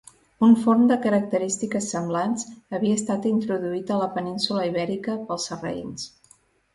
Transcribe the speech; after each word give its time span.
Un 0.45 0.53
forn 0.61 0.85
de 0.91 0.95
característiques 1.01 1.89
semblants 1.95 2.45
havia 2.77 2.97
estat 3.01 3.27
introduït 3.33 3.91
a 3.91 3.99
la 4.05 4.07
península 4.15 4.65
Ibèrica 4.71 5.19
pels 5.29 5.47
sarraïns. 5.51 6.07